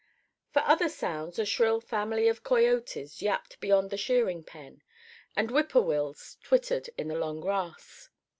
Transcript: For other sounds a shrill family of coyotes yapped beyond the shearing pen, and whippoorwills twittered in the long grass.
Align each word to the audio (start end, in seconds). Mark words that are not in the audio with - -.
For 0.51 0.63
other 0.63 0.89
sounds 0.89 1.37
a 1.37 1.45
shrill 1.45 1.79
family 1.79 2.27
of 2.27 2.41
coyotes 2.43 3.21
yapped 3.21 3.59
beyond 3.59 3.91
the 3.91 3.97
shearing 3.99 4.43
pen, 4.43 4.81
and 5.35 5.51
whippoorwills 5.51 6.37
twittered 6.41 6.89
in 6.97 7.07
the 7.09 7.19
long 7.19 7.39
grass. 7.39 8.09